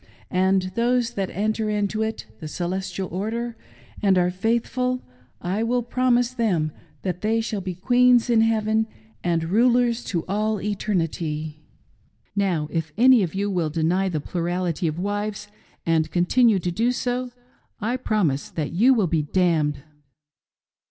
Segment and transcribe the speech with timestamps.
[0.31, 3.55] And those that enter into it (the celestial order)
[4.01, 5.03] and are faithful,
[5.39, 6.71] I will promise them
[7.03, 8.87] that they shall be queens in heaven
[9.23, 11.61] and rulers to all eternity."
[12.35, 15.49] Now if any of you will deny the plurality of wives,
[15.85, 17.29] and continue to do so,
[17.79, 19.83] I promise that you will be damned."